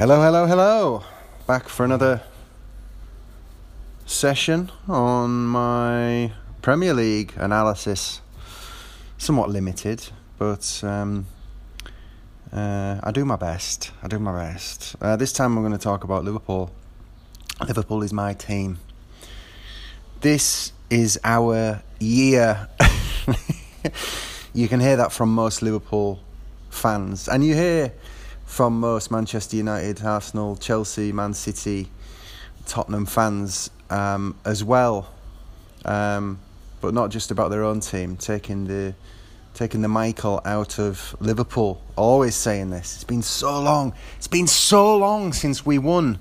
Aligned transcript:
Hello, 0.00 0.22
hello, 0.22 0.46
hello. 0.46 1.04
Back 1.46 1.68
for 1.68 1.84
another 1.84 2.22
session 4.06 4.72
on 4.88 5.44
my 5.44 6.32
Premier 6.62 6.94
League 6.94 7.34
analysis. 7.36 8.22
Somewhat 9.18 9.50
limited, 9.50 10.08
but 10.38 10.80
um, 10.82 11.26
uh, 12.50 12.98
I 13.04 13.10
do 13.12 13.26
my 13.26 13.36
best. 13.36 13.90
I 14.02 14.08
do 14.08 14.18
my 14.18 14.32
best. 14.32 14.96
Uh, 15.02 15.16
this 15.16 15.34
time 15.34 15.58
I'm 15.58 15.62
going 15.62 15.78
to 15.78 15.84
talk 15.84 16.02
about 16.02 16.24
Liverpool. 16.24 16.70
Liverpool 17.68 18.02
is 18.02 18.10
my 18.10 18.32
team. 18.32 18.78
This 20.22 20.72
is 20.88 21.20
our 21.24 21.82
year. 21.98 22.68
you 24.54 24.66
can 24.66 24.80
hear 24.80 24.96
that 24.96 25.12
from 25.12 25.28
most 25.34 25.60
Liverpool 25.60 26.20
fans, 26.70 27.28
and 27.28 27.44
you 27.44 27.54
hear 27.54 27.92
from 28.50 28.80
most 28.80 29.12
Manchester 29.12 29.56
United, 29.56 30.02
Arsenal, 30.02 30.56
Chelsea, 30.56 31.12
Man 31.12 31.32
City, 31.32 31.88
Tottenham 32.66 33.06
fans 33.06 33.70
um, 33.90 34.36
as 34.44 34.64
well. 34.64 35.08
Um, 35.84 36.40
but 36.80 36.92
not 36.92 37.10
just 37.10 37.30
about 37.30 37.50
their 37.50 37.62
own 37.62 37.78
team, 37.78 38.16
taking 38.16 38.66
the 38.66 38.94
taking 39.54 39.82
the 39.82 39.88
Michael 39.88 40.40
out 40.44 40.80
of 40.80 41.14
Liverpool. 41.20 41.80
Always 41.94 42.34
saying 42.34 42.70
this. 42.70 42.96
It's 42.96 43.04
been 43.04 43.22
so 43.22 43.62
long. 43.62 43.94
It's 44.16 44.26
been 44.26 44.48
so 44.48 44.96
long 44.96 45.32
since 45.32 45.64
we 45.64 45.78
won 45.78 46.18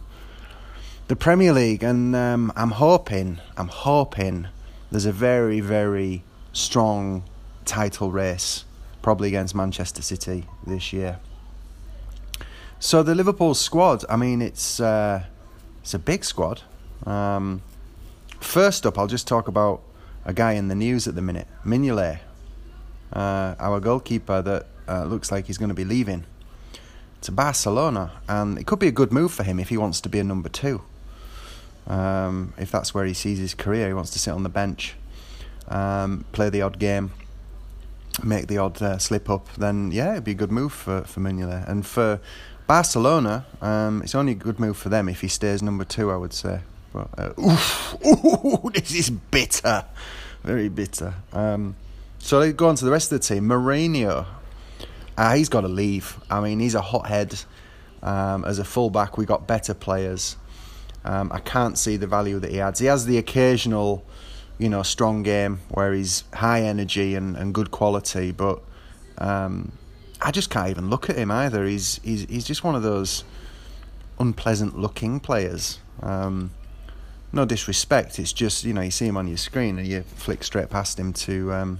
the 1.07 1.15
Premier 1.15 1.51
League, 1.51 1.81
and 1.81 2.15
um, 2.15 2.53
I'm 2.55 2.71
hoping, 2.71 3.39
I'm 3.57 3.69
hoping 3.69 4.47
there's 4.91 5.07
a 5.07 5.11
very, 5.11 5.61
very 5.61 6.23
strong 6.53 7.23
title 7.65 8.11
race, 8.11 8.65
probably 9.01 9.29
against 9.29 9.55
Manchester 9.55 10.03
City 10.03 10.45
this 10.67 10.93
year. 10.93 11.19
So 12.81 13.03
the 13.03 13.13
Liverpool 13.13 13.55
squad, 13.55 14.05
I 14.07 14.15
mean, 14.15 14.41
it's 14.41 14.79
uh, 14.79 15.23
it's 15.81 15.93
a 15.93 15.99
big 15.99 16.23
squad. 16.23 16.61
Um, 17.05 17.61
first 18.39 18.85
up, 18.85 18.97
I'll 18.97 19.05
just 19.05 19.27
talk 19.27 19.49
about 19.49 19.81
a 20.23 20.31
guy 20.31 20.53
in 20.53 20.69
the 20.69 20.75
news 20.75 21.05
at 21.05 21.15
the 21.15 21.21
minute, 21.21 21.47
Mignolet, 21.65 22.19
uh, 23.11 23.55
our 23.59 23.81
goalkeeper 23.81 24.41
that 24.41 24.67
uh, 24.87 25.03
looks 25.03 25.29
like 25.29 25.47
he's 25.47 25.57
going 25.57 25.69
to 25.69 25.75
be 25.75 25.83
leaving 25.83 26.25
to 27.21 27.33
Barcelona, 27.33 28.11
and 28.29 28.57
it 28.57 28.65
could 28.65 28.79
be 28.79 28.87
a 28.87 28.93
good 28.93 29.11
move 29.11 29.33
for 29.33 29.43
him 29.43 29.59
if 29.59 29.67
he 29.67 29.77
wants 29.77 29.99
to 29.99 30.07
be 30.07 30.19
a 30.19 30.23
number 30.23 30.47
two. 30.47 30.81
Um, 31.85 32.53
if 32.57 32.71
that's 32.71 32.93
where 32.93 33.03
he 33.03 33.13
sees 33.13 33.39
his 33.39 33.53
career, 33.53 33.87
he 33.87 33.93
wants 33.93 34.11
to 34.11 34.19
sit 34.19 34.31
on 34.31 34.43
the 34.43 34.49
bench, 34.49 34.95
um, 35.67 36.23
play 36.31 36.49
the 36.49 36.61
odd 36.61 36.79
game, 36.79 37.11
make 38.23 38.47
the 38.47 38.57
odd 38.57 38.81
uh, 38.81 38.97
slip 38.99 39.29
up. 39.29 39.53
Then 39.55 39.91
yeah, 39.91 40.13
it'd 40.13 40.23
be 40.23 40.31
a 40.31 40.35
good 40.35 40.51
move 40.51 40.71
for 40.71 41.01
for 41.01 41.19
Mignolet, 41.19 41.67
and 41.67 41.85
for 41.85 42.21
Barcelona, 42.69 43.47
um, 43.63 44.03
it's 44.03 44.13
only 44.13 44.33
a 44.33 44.35
good 44.35 44.59
move 44.59 44.77
for 44.77 44.89
them 44.89 45.09
if 45.09 45.21
he 45.21 45.27
stays 45.27 45.63
number 45.63 45.83
two, 45.83 46.11
I 46.11 46.15
would 46.15 46.33
say. 46.33 46.59
But, 46.93 47.07
uh, 47.17 47.33
oof, 47.41 47.97
ooh, 48.05 48.69
this 48.71 48.93
is 48.93 49.09
bitter, 49.09 49.85
very 50.43 50.69
bitter. 50.69 51.15
Um, 51.33 51.75
so 52.19 52.39
they 52.39 52.53
go 52.53 52.67
on 52.69 52.75
to 52.75 52.85
the 52.85 52.91
rest 52.91 53.11
of 53.11 53.21
the 53.21 53.27
team. 53.27 53.47
Moreno, 53.47 54.27
uh, 55.17 55.33
he's 55.33 55.49
got 55.49 55.61
to 55.61 55.67
leave. 55.67 56.19
I 56.29 56.41
mean, 56.41 56.59
he's 56.59 56.75
a 56.75 56.81
hothead. 56.81 57.41
Um, 58.03 58.45
as 58.45 58.59
a 58.59 58.63
fullback, 58.63 59.17
we 59.17 59.25
got 59.25 59.47
better 59.47 59.73
players. 59.73 60.37
Um, 61.03 61.31
I 61.33 61.39
can't 61.39 61.75
see 61.75 61.97
the 61.97 62.05
value 62.05 62.37
that 62.37 62.51
he 62.51 62.61
adds. 62.61 62.79
He 62.79 62.85
has 62.85 63.07
the 63.07 63.17
occasional, 63.17 64.05
you 64.59 64.69
know, 64.69 64.83
strong 64.83 65.23
game 65.23 65.61
where 65.69 65.91
he's 65.91 66.23
high 66.35 66.61
energy 66.61 67.15
and, 67.15 67.35
and 67.35 67.51
good 67.51 67.71
quality, 67.71 68.31
but 68.31 68.61
um, 69.17 69.71
I 70.21 70.31
just 70.31 70.49
can't 70.49 70.69
even 70.69 70.89
look 70.89 71.09
at 71.09 71.15
him 71.15 71.31
either. 71.31 71.65
He's 71.65 71.99
he's 72.03 72.23
he's 72.23 72.45
just 72.45 72.63
one 72.63 72.75
of 72.75 72.83
those 72.83 73.23
unpleasant 74.19 74.77
looking 74.77 75.19
players. 75.19 75.79
Um, 76.01 76.51
no 77.31 77.45
disrespect, 77.45 78.19
it's 78.19 78.33
just 78.33 78.63
you 78.63 78.73
know 78.73 78.81
you 78.81 78.91
see 78.91 79.05
him 79.05 79.17
on 79.17 79.27
your 79.27 79.37
screen 79.37 79.77
and 79.77 79.87
you 79.87 80.01
flick 80.01 80.43
straight 80.43 80.69
past 80.69 80.99
him 80.99 81.13
to 81.13 81.53
um, 81.53 81.79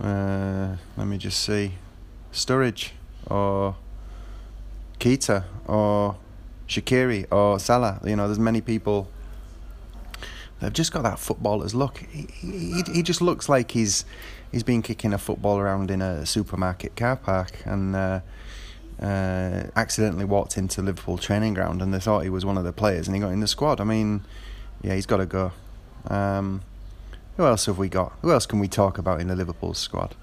uh, 0.00 0.76
let 0.96 1.06
me 1.06 1.18
just 1.18 1.42
see 1.42 1.72
Sturridge 2.32 2.90
or 3.26 3.76
Keita 4.98 5.44
or 5.66 6.16
Shaqiri 6.68 7.26
or 7.30 7.58
Salah. 7.58 8.00
You 8.04 8.16
know, 8.16 8.26
there's 8.26 8.38
many 8.38 8.60
people. 8.60 9.08
They've 10.60 10.72
just 10.72 10.92
got 10.92 11.02
that 11.02 11.18
footballer's 11.18 11.74
look. 11.74 11.98
He, 11.98 12.28
he, 12.32 12.82
he 12.92 13.02
just 13.02 13.20
looks 13.20 13.48
like 13.48 13.72
he's 13.72 14.04
he's 14.52 14.62
been 14.62 14.82
kicking 14.82 15.12
a 15.12 15.18
football 15.18 15.58
around 15.58 15.90
in 15.90 16.00
a 16.00 16.24
supermarket 16.26 16.94
car 16.94 17.16
park 17.16 17.62
and 17.64 17.96
uh, 17.96 18.20
uh, 19.00 19.64
accidentally 19.74 20.24
walked 20.24 20.56
into 20.56 20.82
Liverpool 20.82 21.18
training 21.18 21.54
ground 21.54 21.82
and 21.82 21.92
they 21.92 21.98
thought 21.98 22.20
he 22.20 22.30
was 22.30 22.44
one 22.44 22.58
of 22.58 22.64
the 22.64 22.72
players 22.72 23.08
and 23.08 23.16
he 23.16 23.20
got 23.20 23.32
in 23.32 23.40
the 23.40 23.48
squad. 23.48 23.80
I 23.80 23.84
mean, 23.84 24.24
yeah, 24.82 24.94
he's 24.94 25.06
got 25.06 25.16
to 25.16 25.26
go. 25.26 25.52
Um, 26.06 26.62
who 27.36 27.46
else 27.46 27.66
have 27.66 27.78
we 27.78 27.88
got? 27.88 28.12
Who 28.20 28.30
else 28.30 28.46
can 28.46 28.58
we 28.60 28.68
talk 28.68 28.98
about 28.98 29.20
in 29.20 29.28
the 29.28 29.34
Liverpool 29.34 29.74
squad? 29.74 30.14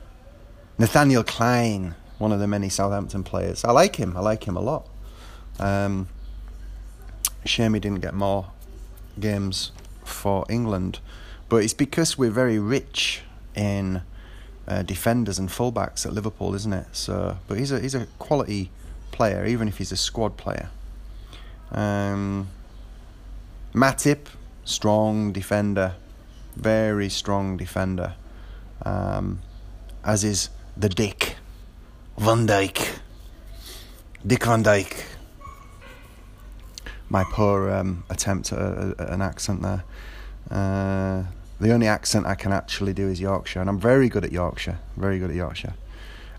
Nathaniel 0.77 1.23
Klein, 1.23 1.95
one 2.19 2.31
of 2.31 2.39
the 2.39 2.47
many 2.47 2.69
Southampton 2.69 3.23
players. 3.23 3.65
I 3.65 3.71
like 3.71 3.95
him. 3.95 4.15
I 4.15 4.21
like 4.21 4.47
him 4.47 4.55
a 4.55 4.61
lot. 4.61 4.87
Um, 5.59 6.07
shame 7.43 7.73
he 7.73 7.79
didn't 7.79 7.99
get 7.99 8.13
more 8.13 8.51
games 9.19 9.71
for 10.05 10.45
England, 10.49 10.99
but 11.49 11.57
it's 11.57 11.73
because 11.73 12.17
we're 12.17 12.29
very 12.29 12.59
rich 12.59 13.23
in 13.55 14.03
uh, 14.69 14.83
defenders 14.83 15.39
and 15.39 15.49
fullbacks 15.49 16.05
at 16.05 16.13
Liverpool, 16.13 16.53
isn't 16.53 16.71
it? 16.71 16.85
So, 16.91 17.37
but 17.47 17.57
he's 17.57 17.71
a 17.71 17.79
he's 17.79 17.95
a 17.95 18.05
quality 18.19 18.69
player, 19.11 19.45
even 19.45 19.67
if 19.67 19.79
he's 19.79 19.91
a 19.91 19.97
squad 19.97 20.37
player. 20.37 20.69
Um, 21.71 22.49
Matip, 23.73 24.27
strong 24.63 25.31
defender, 25.31 25.95
very 26.55 27.09
strong 27.09 27.57
defender, 27.57 28.13
um, 28.83 29.41
as 30.03 30.23
is 30.23 30.49
the 30.77 30.89
Dick 30.89 31.35
Van 32.17 32.45
Dyke, 32.45 32.99
Dick 34.25 34.45
Van 34.45 34.61
Dyke. 34.61 35.05
My 37.09 37.23
poor 37.23 37.71
um, 37.71 38.03
attempt 38.09 38.53
at, 38.53 38.99
an 38.99 39.23
accent 39.23 39.63
there. 39.63 39.83
Uh, 40.51 41.23
the 41.59 41.73
only 41.73 41.87
accent 41.87 42.25
I 42.25 42.35
can 42.35 42.51
actually 42.51 42.93
do 42.93 43.07
is 43.07 43.19
Yorkshire, 43.19 43.59
and 43.59 43.69
I'm 43.69 43.79
very 43.79 44.09
good 44.09 44.23
at 44.23 44.31
Yorkshire. 44.31 44.79
Very 44.95 45.19
good 45.19 45.29
at 45.29 45.35
Yorkshire. 45.35 45.73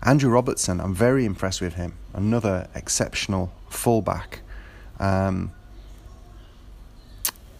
Andrew 0.03 0.31
Robertson, 0.31 0.79
I'm 0.79 0.95
very 0.95 1.25
impressed 1.25 1.61
with 1.61 1.75
him. 1.75 1.93
Another 2.13 2.67
exceptional 2.73 3.53
fullback. 3.69 4.41
Um, 4.99 5.51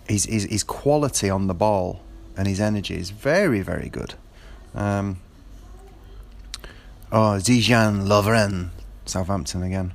his, 0.08 0.26
his, 0.26 0.44
his 0.46 0.64
quality 0.64 1.30
on 1.30 1.48
the 1.48 1.54
ball 1.54 2.02
and 2.36 2.48
his 2.48 2.60
energy 2.60 2.96
is 2.96 3.12
very, 3.12 3.62
very 3.62 3.90
good. 3.90 4.16
Um, 4.74 5.20
oh, 7.12 7.38
Dejan 7.40 8.08
Lovren, 8.08 8.70
Southampton 9.06 9.64
again. 9.64 9.94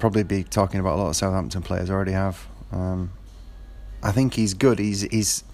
Probably 0.00 0.24
be 0.24 0.42
talking 0.42 0.80
about 0.80 0.96
a 0.96 1.00
lot 1.00 1.08
of 1.10 1.16
Southampton 1.16 1.62
players. 1.62 1.88
Already 1.88 2.12
have. 2.12 2.48
Um, 2.72 3.12
I 4.02 4.10
think 4.10 4.34
he's 4.34 4.52
good. 4.54 4.80
He's 4.80 5.02
he's 5.02 5.44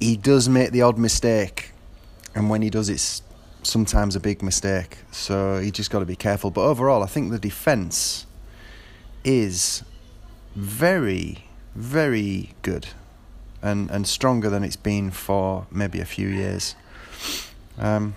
he 0.00 0.16
does 0.16 0.48
make 0.48 0.72
the 0.72 0.82
odd 0.82 0.98
mistake, 0.98 1.72
and 2.34 2.48
when 2.50 2.62
he 2.62 2.70
does, 2.70 2.88
it's 2.88 3.22
sometimes 3.62 4.16
a 4.16 4.20
big 4.20 4.42
mistake. 4.42 4.98
So 5.12 5.58
he 5.58 5.70
just 5.70 5.90
got 5.90 6.00
to 6.00 6.06
be 6.06 6.16
careful. 6.16 6.50
But 6.50 6.62
overall, 6.62 7.02
I 7.02 7.06
think 7.06 7.30
the 7.30 7.38
defense 7.38 8.26
is 9.22 9.84
very, 10.56 11.44
very 11.74 12.54
good, 12.62 12.88
and 13.62 13.90
and 13.90 14.08
stronger 14.08 14.48
than 14.48 14.64
it's 14.64 14.76
been 14.76 15.10
for 15.10 15.66
maybe 15.70 16.00
a 16.00 16.06
few 16.06 16.28
years. 16.28 16.74
Um, 17.78 18.16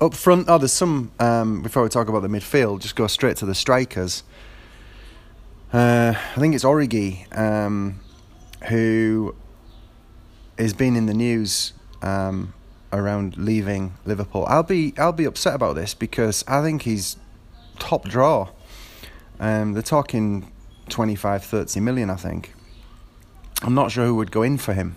up 0.00 0.14
front, 0.14 0.48
oh, 0.48 0.58
there's 0.58 0.72
some. 0.72 1.12
Um, 1.20 1.62
before 1.62 1.82
we 1.82 1.88
talk 1.88 2.08
about 2.08 2.20
the 2.20 2.28
midfield, 2.28 2.80
just 2.80 2.96
go 2.96 3.06
straight 3.06 3.36
to 3.38 3.46
the 3.46 3.54
strikers. 3.54 4.24
Uh, 5.72 6.14
I 6.16 6.40
think 6.40 6.54
it's 6.54 6.64
Origi 6.64 7.36
um, 7.36 8.00
who 8.68 9.34
has 10.58 10.72
been 10.72 10.96
in 10.96 11.06
the 11.06 11.14
news 11.14 11.72
um, 12.02 12.54
around 12.92 13.36
leaving 13.36 13.94
Liverpool. 14.04 14.44
I'll 14.48 14.62
be 14.62 14.94
I'll 14.98 15.12
be 15.12 15.24
upset 15.24 15.54
about 15.54 15.74
this 15.74 15.94
because 15.94 16.44
I 16.48 16.62
think 16.62 16.82
he's 16.82 17.16
top 17.78 18.04
draw. 18.04 18.48
Um, 19.38 19.74
they're 19.74 19.82
talking 19.82 20.50
25, 20.88 21.44
30 21.44 21.80
million, 21.80 22.08
I 22.08 22.16
think. 22.16 22.54
I'm 23.62 23.74
not 23.74 23.90
sure 23.90 24.06
who 24.06 24.14
would 24.14 24.30
go 24.30 24.42
in 24.42 24.56
for 24.56 24.72
him. 24.72 24.96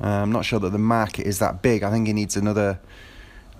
Uh, 0.00 0.06
I'm 0.06 0.32
not 0.32 0.44
sure 0.44 0.58
that 0.58 0.70
the 0.70 0.78
market 0.78 1.26
is 1.26 1.38
that 1.38 1.62
big. 1.62 1.82
I 1.82 1.90
think 1.90 2.06
he 2.06 2.12
needs 2.12 2.36
another 2.36 2.80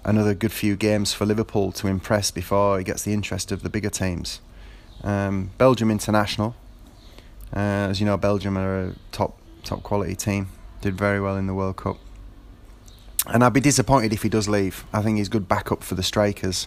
another 0.05 0.35
good 0.35 0.51
few 0.51 0.75
games 0.75 1.13
for 1.13 1.25
Liverpool 1.25 1.71
to 1.71 1.87
impress 1.87 2.33
before 2.33 2.79
he 2.79 2.85
gets 2.85 3.05
the 3.05 3.13
interest 3.13 3.53
of 3.53 3.63
the 3.63 3.71
bigger 3.71 3.91
teams. 3.91 4.41
Um, 5.05 5.51
Belgium 5.59 5.93
international, 5.93 6.57
uh, 7.55 7.91
as 7.91 8.01
you 8.01 8.07
know, 8.07 8.17
Belgium 8.17 8.59
are 8.59 8.89
a 8.89 8.95
top 9.13 9.39
top 9.63 9.85
quality 9.85 10.17
team 10.17 10.49
did 10.83 10.97
very 10.97 11.21
well 11.21 11.37
in 11.37 11.47
the 11.47 11.55
World 11.55 11.77
Cup. 11.77 11.97
And 13.27 13.43
I'd 13.43 13.53
be 13.53 13.61
disappointed 13.61 14.13
if 14.13 14.23
he 14.23 14.29
does 14.29 14.49
leave. 14.49 14.85
I 14.93 15.01
think 15.01 15.17
he's 15.17 15.29
good 15.29 15.49
backup 15.49 15.83
for 15.83 15.95
the 15.95 16.03
strikers. 16.03 16.67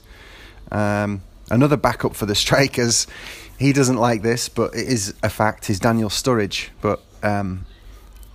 Um, 0.72 1.22
another 1.52 1.78
backup 1.78 2.16
for 2.16 2.26
the 2.26 2.36
strikers. 2.46 3.06
He 3.60 3.74
doesn't 3.74 3.98
like 3.98 4.22
this, 4.22 4.50
but 4.50 4.74
it 4.74 4.88
is 4.88 5.14
a 5.22 5.30
fact. 5.30 5.70
Is 5.70 5.80
Daniel 5.80 6.10
Sturridge, 6.10 6.70
but 6.82 7.04
um, 7.22 7.66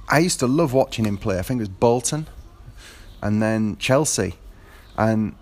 I 0.09 0.19
used 0.19 0.39
to 0.41 0.47
love 0.47 0.73
watching 0.73 1.05
him 1.05 1.19
play. 1.19 1.39
I 1.39 1.43
think 1.43 1.59
it 1.59 1.63
was 1.63 1.69
Bolton, 1.69 2.27
and 3.23 3.43
then 3.43 3.77
Chelsea, 3.77 4.35
and 4.97 5.35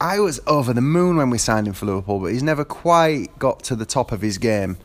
I 0.00 0.20
was 0.20 0.40
over 0.46 0.74
the 0.74 0.82
moon 0.82 1.16
when 1.16 1.30
we 1.30 1.38
signed 1.38 1.66
him 1.66 1.72
for 1.72 1.86
Liverpool. 1.86 2.20
But 2.20 2.32
he's 2.32 2.42
never 2.42 2.64
quite 2.64 3.38
got 3.38 3.62
to 3.64 3.76
the 3.76 3.86
top 3.86 4.12
of 4.12 4.20
his 4.20 4.36
game. 4.36 4.76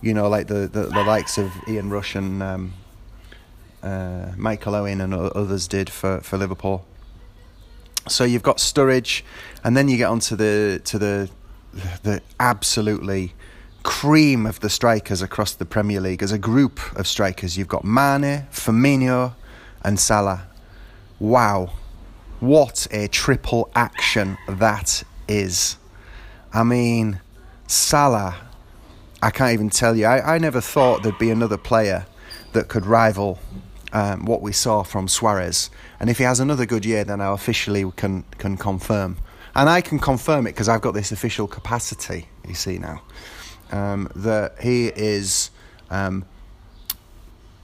You 0.00 0.14
know, 0.14 0.28
like 0.28 0.48
the 0.48 0.66
the, 0.66 0.86
the 0.86 1.04
likes 1.04 1.38
of 1.38 1.52
Ian 1.68 1.90
Rush 1.90 2.16
and 2.16 2.42
um, 2.42 2.72
uh, 3.86 4.32
Michael 4.36 4.74
Owen 4.74 5.00
and 5.00 5.14
others 5.14 5.68
did 5.68 5.88
for, 5.88 6.20
for 6.20 6.36
Liverpool. 6.36 6.84
So 8.08 8.24
you've 8.24 8.42
got 8.42 8.58
Sturridge, 8.58 9.22
and 9.64 9.76
then 9.76 9.88
you 9.88 9.96
get 9.96 10.08
onto 10.08 10.36
the 10.36 10.80
to 10.84 10.98
the 10.98 11.30
the 12.02 12.20
absolutely 12.40 13.34
cream 13.82 14.46
of 14.46 14.60
the 14.60 14.70
strikers 14.70 15.22
across 15.22 15.54
the 15.54 15.64
Premier 15.64 16.00
League. 16.00 16.22
As 16.22 16.32
a 16.32 16.38
group 16.38 16.80
of 16.96 17.06
strikers, 17.06 17.56
you've 17.56 17.68
got 17.68 17.84
Mane, 17.84 18.46
Firmino, 18.50 19.34
and 19.82 19.98
Salah. 19.98 20.46
Wow, 21.18 21.72
what 22.40 22.86
a 22.90 23.08
triple 23.08 23.70
action 23.74 24.36
that 24.48 25.02
is! 25.28 25.76
I 26.52 26.62
mean, 26.62 27.20
Salah. 27.66 28.36
I 29.22 29.30
can't 29.30 29.52
even 29.52 29.70
tell 29.70 29.96
you. 29.96 30.06
I, 30.06 30.36
I 30.36 30.38
never 30.38 30.60
thought 30.60 31.02
there'd 31.02 31.18
be 31.18 31.30
another 31.30 31.56
player 31.56 32.06
that 32.52 32.68
could 32.68 32.86
rival 32.86 33.38
um, 33.92 34.24
what 34.24 34.42
we 34.42 34.52
saw 34.52 34.82
from 34.82 35.08
Suarez. 35.08 35.70
And 36.00 36.10
if 36.10 36.18
he 36.18 36.24
has 36.24 36.40
another 36.40 36.66
good 36.66 36.84
year, 36.84 37.04
then 37.04 37.20
I 37.20 37.32
officially 37.32 37.90
can 37.96 38.24
can 38.38 38.56
confirm. 38.56 39.18
And 39.54 39.70
I 39.70 39.80
can 39.80 39.98
confirm 39.98 40.46
it 40.46 40.52
because 40.52 40.68
I've 40.68 40.82
got 40.82 40.92
this 40.92 41.12
official 41.12 41.46
capacity. 41.46 42.28
You 42.46 42.54
see 42.54 42.78
now 42.78 43.02
um, 43.72 44.10
that 44.14 44.60
he 44.60 44.88
is 44.88 45.50
um, 45.90 46.24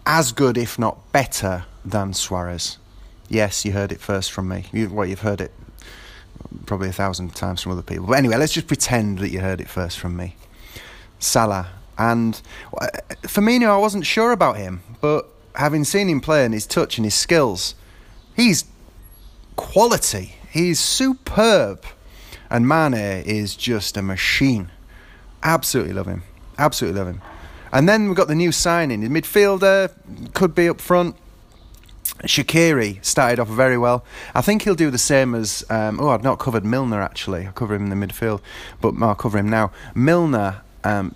as 0.06 0.32
good, 0.32 0.56
if 0.56 0.78
not 0.78 1.12
better, 1.12 1.64
than 1.84 2.14
Suarez. 2.14 2.78
Yes, 3.28 3.64
you 3.64 3.72
heard 3.72 3.92
it 3.92 4.00
first 4.00 4.32
from 4.32 4.48
me. 4.48 4.66
You, 4.72 4.90
well, 4.90 5.06
you've 5.06 5.20
heard 5.20 5.40
it 5.40 5.52
probably 6.66 6.88
a 6.88 6.92
thousand 6.92 7.34
times 7.34 7.62
from 7.62 7.72
other 7.72 7.82
people. 7.82 8.06
But 8.06 8.18
anyway, 8.18 8.36
let's 8.36 8.52
just 8.52 8.66
pretend 8.66 9.18
that 9.18 9.30
you 9.30 9.40
heard 9.40 9.60
it 9.60 9.68
first 9.68 9.98
from 9.98 10.16
me. 10.16 10.36
Salah. 11.18 11.68
And 11.98 12.40
uh, 12.80 12.88
Firmino, 13.22 13.68
I 13.68 13.76
wasn't 13.76 14.06
sure 14.06 14.32
about 14.32 14.56
him, 14.56 14.82
but 15.00 15.31
having 15.54 15.84
seen 15.84 16.08
him 16.08 16.20
play 16.20 16.44
and 16.44 16.54
his 16.54 16.66
touch 16.66 16.98
and 16.98 17.04
his 17.04 17.14
skills, 17.14 17.74
he's 18.34 18.64
quality. 19.56 20.36
He's 20.50 20.80
superb. 20.80 21.84
And 22.50 22.68
Mane 22.68 22.94
is 22.94 23.56
just 23.56 23.96
a 23.96 24.02
machine. 24.02 24.70
Absolutely 25.42 25.94
love 25.94 26.06
him. 26.06 26.22
Absolutely 26.58 26.98
love 26.98 27.08
him. 27.08 27.22
And 27.72 27.88
then 27.88 28.06
we've 28.06 28.16
got 28.16 28.28
the 28.28 28.34
new 28.34 28.52
signing. 28.52 29.00
The 29.00 29.08
midfielder 29.08 29.90
could 30.34 30.54
be 30.54 30.68
up 30.68 30.80
front. 30.80 31.16
Shaqiri 32.24 33.02
started 33.04 33.40
off 33.40 33.48
very 33.48 33.78
well. 33.78 34.04
I 34.34 34.42
think 34.42 34.62
he'll 34.62 34.74
do 34.74 34.90
the 34.90 34.98
same 34.98 35.34
as. 35.34 35.64
Um, 35.70 35.98
oh, 35.98 36.10
I've 36.10 36.22
not 36.22 36.38
covered 36.38 36.64
Milner 36.64 37.00
actually. 37.00 37.48
I 37.48 37.52
cover 37.52 37.74
him 37.74 37.90
in 37.90 37.98
the 37.98 38.06
midfield, 38.06 38.40
but 38.80 38.94
I'll 39.00 39.14
cover 39.14 39.38
him 39.38 39.48
now. 39.48 39.72
Milner, 39.94 40.60
um, 40.84 41.14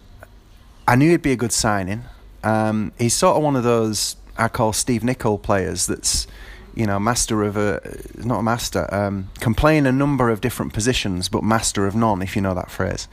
I 0.89 0.97
knew 0.97 1.11
he'd 1.11 1.23
be 1.23 1.33
a 1.33 1.37
good 1.37 1.53
signing. 1.53 2.05
Um, 2.43 2.93
he's 2.99 3.15
sort 3.15 3.37
of 3.37 3.43
one 3.43 3.57
of 3.57 3.63
those 3.63 4.17
I 4.39 4.49
call 4.49 4.73
Steve 4.73 5.05
Nicol 5.05 5.39
players. 5.39 5.87
That's 5.87 6.27
you 6.75 6.87
know 6.87 6.99
master 6.99 7.43
of 7.43 7.57
a 7.57 7.81
not 8.19 8.41
a 8.41 8.43
master 8.43 8.93
um, 8.95 9.31
can 9.41 9.55
play 9.55 9.79
in 9.79 9.87
a 9.87 9.93
number 9.93 10.31
of 10.31 10.41
different 10.41 10.73
positions, 10.73 11.29
but 11.29 11.43
master 11.43 11.87
of 11.87 11.95
none. 11.95 12.23
If 12.23 12.37
you 12.37 12.43
know 12.43 12.55
that 12.55 12.71
phrase. 12.71 13.09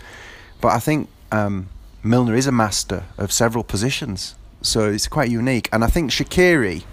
But 0.62 0.74
I 0.74 0.80
think 0.80 1.10
um, 1.32 1.70
Milner 2.04 2.36
is 2.36 2.48
a 2.48 2.52
master 2.52 3.06
of 3.18 3.32
several 3.32 3.64
positions, 3.64 4.36
so 4.62 4.90
it's 4.90 5.08
quite 5.08 5.30
unique. 5.30 5.70
And 5.74 5.84
I 5.84 5.88
think 5.88 6.12
Shaqiri, 6.12 6.84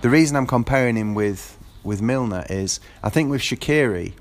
the 0.00 0.10
reason 0.10 0.36
I'm 0.36 0.46
comparing 0.46 0.96
him 0.96 1.14
with 1.14 1.56
with 1.82 2.02
Milner 2.02 2.44
is 2.50 2.80
I 3.02 3.10
think 3.10 3.30
with 3.30 3.40
Shaqiri, 3.40 4.12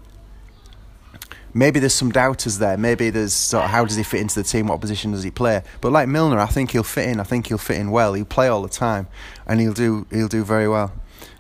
maybe 1.54 1.80
there's 1.80 1.94
some 1.94 2.12
doubters 2.12 2.60
there. 2.60 2.78
Maybe 2.78 3.10
there's 3.10 3.34
sort 3.34 3.66
of 3.66 3.70
how 3.72 3.86
does 3.86 3.96
he 3.96 4.04
fit 4.04 4.22
into 4.22 4.36
the 4.36 4.44
team? 4.44 4.68
What 4.68 4.82
position 4.82 5.12
does 5.12 5.24
he 5.24 5.32
play? 5.32 5.64
But 5.82 5.92
like 5.92 6.08
Milner, 6.08 6.40
I 6.40 6.48
think 6.48 6.72
he'll 6.72 6.84
fit 6.84 7.08
in. 7.08 7.20
I 7.20 7.24
think 7.24 7.48
he'll 7.48 7.58
fit 7.58 7.78
in 7.78 7.92
well. 7.92 8.14
He'll 8.14 8.26
play 8.26 8.48
all 8.48 8.62
the 8.62 8.70
time, 8.70 9.08
and 9.46 9.60
he'll 9.60 9.74
do 9.74 10.06
he'll 10.12 10.28
do 10.28 10.44
very 10.44 10.68
well. 10.68 10.92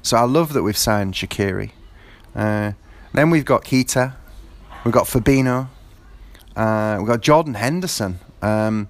So 0.02 0.18
I 0.18 0.24
love 0.24 0.54
that 0.54 0.64
we've 0.64 0.78
signed 0.78 1.14
Shaqiri. 1.14 1.72
Uh, 2.36 2.74
then 3.14 3.30
we've 3.30 3.46
got 3.46 3.64
Keita, 3.64 4.14
we've 4.86 4.94
got 4.94 5.06
Fabinho, 5.06 5.68
uh, 6.56 6.96
we've 7.00 7.08
got 7.08 7.22
Jordan 7.22 7.56
Henderson. 7.56 8.20
Um, 8.42 8.88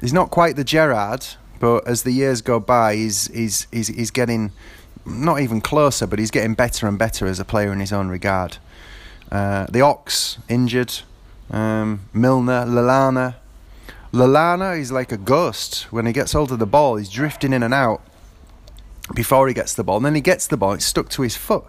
he's 0.00 0.12
not 0.12 0.30
quite 0.30 0.56
the 0.56 0.64
Gerrard, 0.64 1.26
but 1.60 1.86
as 1.86 2.02
the 2.02 2.10
years 2.10 2.40
go 2.40 2.58
by, 2.58 2.96
he's 2.96 3.26
he's 3.28 3.66
he's 3.70 3.88
he's 3.88 4.10
getting 4.10 4.52
not 5.06 5.40
even 5.40 5.60
closer, 5.60 6.06
but 6.06 6.18
he's 6.18 6.30
getting 6.30 6.54
better 6.54 6.86
and 6.86 6.98
better 6.98 7.26
as 7.26 7.38
a 7.38 7.44
player 7.44 7.72
in 7.72 7.80
his 7.80 7.92
own 7.92 8.08
regard. 8.08 8.58
Uh, 9.30 9.66
the 9.70 9.80
Ox 9.80 10.38
injured. 10.48 10.92
Um, 11.50 12.08
Milner, 12.12 12.64
Lallana. 12.66 13.36
Lallana 14.12 14.78
is 14.78 14.92
like 14.92 15.12
a 15.12 15.16
ghost. 15.16 15.92
When 15.92 16.06
he 16.06 16.12
gets 16.12 16.32
hold 16.32 16.52
of 16.52 16.58
the 16.58 16.66
ball, 16.66 16.96
he's 16.96 17.08
drifting 17.10 17.52
in 17.52 17.62
and 17.62 17.74
out 17.74 18.00
before 19.14 19.48
he 19.48 19.54
gets 19.54 19.74
the 19.74 19.84
ball. 19.84 19.96
And 19.96 20.06
then 20.06 20.14
he 20.14 20.20
gets 20.20 20.46
the 20.46 20.56
ball, 20.56 20.72
it's 20.72 20.84
stuck 20.84 21.08
to 21.10 21.22
his 21.22 21.36
foot. 21.36 21.64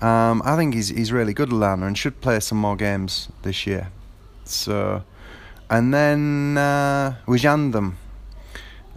Um, 0.00 0.40
I 0.44 0.56
think 0.56 0.74
he's 0.74 0.88
he's 0.88 1.12
really 1.12 1.34
good, 1.34 1.50
Lallana, 1.50 1.86
and 1.86 1.98
should 1.98 2.20
play 2.20 2.40
some 2.40 2.58
more 2.58 2.76
games 2.76 3.28
this 3.42 3.66
year. 3.66 3.90
So, 4.44 5.02
and 5.68 5.92
then 5.92 6.56
uh, 6.56 7.16
Wijnaldum. 7.26 7.94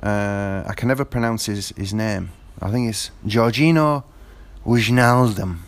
Uh, 0.01 0.63
I 0.68 0.74
can 0.75 0.88
never 0.90 1.06
pronounce 1.06 1.45
his, 1.45 1.69
his 1.78 1.94
name. 1.94 2.31
I 2.62 2.72
think 2.72 2.90
it's 2.90 3.12
Georgino 3.25 4.04
Wijnaldum 4.66 5.60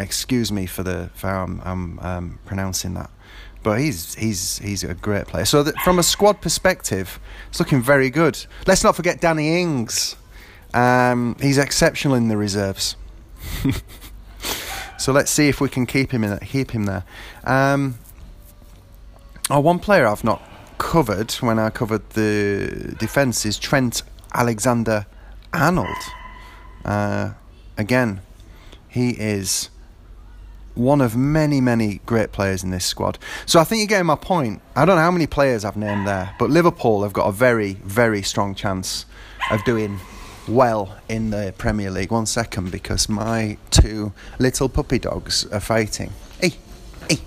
excuse 0.00 0.50
me 0.50 0.66
for 0.66 0.82
the 0.82 1.10
for 1.14 1.28
how 1.28 1.44
I'm, 1.44 1.60
I'm 1.64 1.98
um, 2.00 2.38
pronouncing 2.44 2.94
that. 2.94 3.10
But 3.62 3.80
he's 3.80 4.14
he's 4.14 4.58
he's 4.58 4.84
a 4.84 4.94
great 4.94 5.26
player. 5.26 5.44
So 5.44 5.62
that 5.62 5.76
from 5.78 5.98
a 5.98 6.02
squad 6.02 6.40
perspective, 6.40 7.20
it's 7.48 7.60
looking 7.60 7.82
very 7.82 8.10
good. 8.10 8.44
Let's 8.66 8.82
not 8.82 8.96
forget 8.96 9.20
Danny 9.20 9.60
Ings. 9.60 10.16
Um, 10.72 11.36
he's 11.40 11.58
exceptional 11.58 12.14
in 12.14 12.28
the 12.28 12.36
reserves. 12.36 12.96
so 14.98 15.12
let's 15.12 15.30
see 15.30 15.48
if 15.48 15.60
we 15.60 15.68
can 15.68 15.84
keep 15.86 16.12
him 16.12 16.24
in 16.24 16.38
keep 16.38 16.70
him 16.70 16.84
there. 16.84 17.04
Um, 17.44 17.98
oh, 19.50 19.60
one 19.60 19.78
player 19.78 20.06
I've 20.06 20.24
not 20.24 20.42
covered 20.78 21.32
when 21.34 21.58
I 21.58 21.68
covered 21.68 22.08
the 22.10 22.96
defence 22.98 23.44
is 23.44 23.58
Trent 23.58 24.02
Alexander 24.32 25.04
Arnold. 25.52 25.88
Uh, 26.84 27.32
again, 27.76 28.22
he 28.88 29.10
is 29.10 29.68
one 30.80 31.02
of 31.02 31.14
many, 31.14 31.60
many 31.60 32.00
great 32.06 32.32
players 32.32 32.64
in 32.64 32.70
this 32.70 32.86
squad. 32.86 33.18
So 33.44 33.60
I 33.60 33.64
think 33.64 33.80
you're 33.80 33.88
getting 33.88 34.06
my 34.06 34.16
point. 34.16 34.62
I 34.74 34.84
don't 34.84 34.96
know 34.96 35.02
how 35.02 35.10
many 35.10 35.26
players 35.26 35.64
I've 35.64 35.76
named 35.76 36.08
there, 36.08 36.34
but 36.38 36.48
Liverpool 36.48 37.02
have 37.02 37.12
got 37.12 37.26
a 37.26 37.32
very, 37.32 37.74
very 37.84 38.22
strong 38.22 38.54
chance 38.54 39.04
of 39.50 39.62
doing 39.64 40.00
well 40.48 40.96
in 41.08 41.30
the 41.30 41.54
Premier 41.58 41.90
League. 41.90 42.10
One 42.10 42.24
second, 42.26 42.72
because 42.72 43.08
my 43.08 43.58
two 43.70 44.12
little 44.38 44.68
puppy 44.68 44.98
dogs 44.98 45.44
are 45.46 45.60
fighting. 45.60 46.12
Hey, 46.40 46.54
hey, 47.08 47.18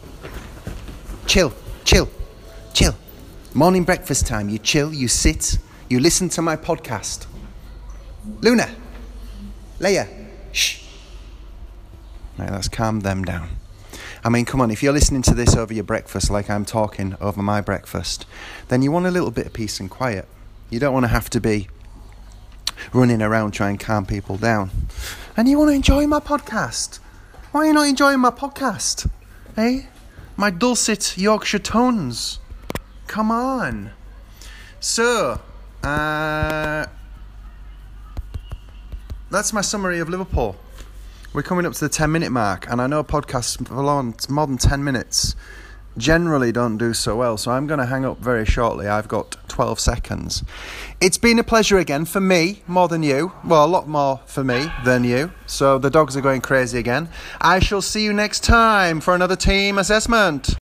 chill, 1.27 1.53
chill, 1.85 2.09
chill. 2.73 2.95
Morning 3.53 3.83
breakfast 3.83 4.25
time. 4.25 4.49
You 4.49 4.57
chill, 4.57 4.91
you 4.91 5.07
sit, 5.07 5.59
you 5.89 5.99
listen 5.99 6.27
to 6.29 6.41
my 6.41 6.55
podcast. 6.55 7.27
Luna, 8.41 8.67
Leia, 9.79 10.07
shh. 10.51 10.82
Right, 12.43 12.51
let's 12.51 12.67
calm 12.67 12.99
them 12.99 13.23
down. 13.23 13.47
I 14.21 14.27
mean, 14.27 14.43
come 14.43 14.59
on, 14.59 14.69
if 14.69 14.83
you're 14.83 14.91
listening 14.91 15.21
to 15.21 15.33
this 15.33 15.55
over 15.55 15.73
your 15.73 15.85
breakfast, 15.85 16.29
like 16.29 16.49
I'm 16.49 16.65
talking 16.65 17.15
over 17.21 17.41
my 17.41 17.61
breakfast, 17.61 18.25
then 18.67 18.81
you 18.81 18.91
want 18.91 19.05
a 19.05 19.11
little 19.11 19.31
bit 19.31 19.45
of 19.45 19.53
peace 19.53 19.79
and 19.79 19.89
quiet. 19.89 20.27
You 20.69 20.77
don't 20.77 20.93
want 20.93 21.05
to 21.05 21.09
have 21.09 21.29
to 21.29 21.39
be 21.39 21.69
running 22.91 23.21
around 23.21 23.51
trying 23.51 23.77
to 23.77 23.85
calm 23.85 24.05
people 24.05 24.35
down. 24.35 24.71
And 25.37 25.47
you 25.47 25.57
want 25.57 25.69
to 25.69 25.75
enjoy 25.75 26.05
my 26.05 26.19
podcast. 26.19 26.99
Why 27.53 27.61
are 27.61 27.65
you 27.67 27.73
not 27.73 27.87
enjoying 27.87 28.19
my 28.19 28.31
podcast? 28.31 29.09
Eh? 29.55 29.83
My 30.35 30.49
dulcet 30.49 31.17
Yorkshire 31.17 31.59
tones. 31.59 32.39
Come 33.07 33.31
on. 33.31 33.91
So, 34.81 35.39
uh, 35.81 36.87
that's 39.31 39.53
my 39.53 39.61
summary 39.61 39.99
of 39.99 40.09
Liverpool. 40.09 40.57
We're 41.33 41.41
coming 41.41 41.65
up 41.65 41.73
to 41.73 41.79
the 41.79 41.89
10 41.89 42.11
minute 42.11 42.31
mark, 42.31 42.69
and 42.69 42.79
I 42.79 42.85
know 42.85 43.03
podcasts 43.03 43.67
for 43.67 44.31
more 44.31 44.47
than 44.47 44.57
10 44.57 44.83
minutes 44.83 45.35
generally 45.97 46.51
don't 46.51 46.77
do 46.77 46.93
so 46.93 47.15
well, 47.15 47.37
so 47.37 47.51
I'm 47.51 47.67
going 47.67 47.79
to 47.79 47.85
hang 47.85 48.05
up 48.05 48.19
very 48.19 48.45
shortly. 48.45 48.87
I've 48.87 49.07
got 49.07 49.37
12 49.47 49.79
seconds. 49.79 50.43
It's 51.01 51.17
been 51.17 51.39
a 51.39 51.43
pleasure 51.43 51.77
again 51.77 52.05
for 52.05 52.19
me, 52.19 52.61
more 52.67 52.87
than 52.87 53.03
you. 53.03 53.31
Well, 53.43 53.65
a 53.65 53.67
lot 53.67 53.87
more 53.87 54.21
for 54.25 54.43
me 54.43 54.71
than 54.85 55.03
you. 55.03 55.31
So 55.45 55.77
the 55.77 55.89
dogs 55.89 56.15
are 56.15 56.21
going 56.21 56.41
crazy 56.41 56.79
again. 56.79 57.09
I 57.41 57.59
shall 57.59 57.81
see 57.81 58.03
you 58.03 58.13
next 58.13 58.43
time 58.43 59.01
for 59.01 59.15
another 59.15 59.35
team 59.35 59.77
assessment. 59.77 60.55